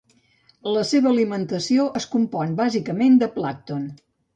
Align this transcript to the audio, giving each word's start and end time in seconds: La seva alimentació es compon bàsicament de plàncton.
La 0.77 0.83
seva 0.93 1.11
alimentació 1.11 1.87
es 2.03 2.11
compon 2.17 2.59
bàsicament 2.65 3.23
de 3.25 3.33
plàncton. 3.41 3.91